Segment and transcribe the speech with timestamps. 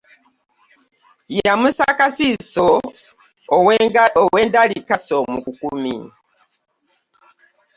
[1.45, 2.67] Yamussa omukukasiso
[4.33, 5.95] ow'endali kassa omukukumi.